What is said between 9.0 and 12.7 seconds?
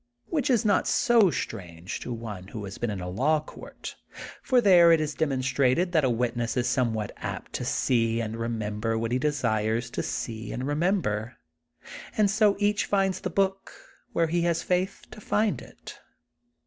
he desires to see and remember. And so